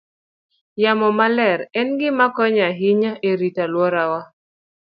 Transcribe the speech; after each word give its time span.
Yamo 0.83 1.07
maler 1.19 1.59
en 1.79 1.87
gima 1.99 2.25
konyo 2.35 2.63
ahinya 2.71 3.11
e 3.29 3.31
rito 3.39 3.61
alworawa. 3.67 4.21